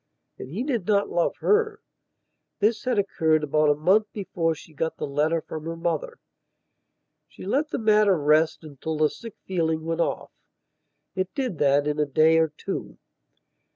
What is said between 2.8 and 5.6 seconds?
had occurred about a month before she got the letter